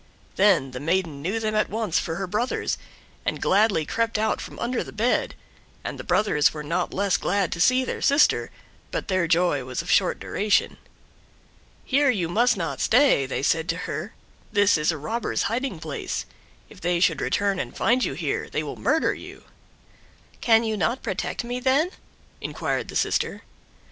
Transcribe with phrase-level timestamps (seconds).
[0.35, 2.79] Then the maiden knew them at once for her brothers,
[3.23, 5.35] and gladly crept out from under the bed,
[5.83, 8.49] and the brothers were not less glad to see their sister,
[8.89, 10.77] but their joy was of short duration.
[11.85, 14.15] "Here you must not stay," said they to her;
[14.51, 16.25] "this is a robber's hiding place;
[16.67, 19.43] if they should return and find you here, they will murder you."
[20.41, 21.91] "Can you not protect me, then?"
[22.41, 23.43] inquired the sister.